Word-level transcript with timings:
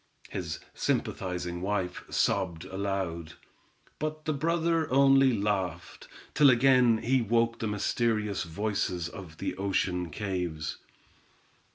His 0.29 0.57
sympathizing 0.73 1.61
wife 1.61 2.03
sobbed 2.09 2.65
aloud, 2.65 3.33
but 3.99 4.25
the 4.25 4.33
brother 4.33 4.91
only 4.91 5.31
laughed, 5.31 6.07
till 6.33 6.49
again 6.49 6.97
he 7.03 7.21
woke 7.21 7.59
the 7.59 7.67
mysterious 7.67 8.41
voices 8.41 9.07
of 9.07 9.37
the 9.37 9.55
ocean 9.57 10.09
caves. 10.09 10.77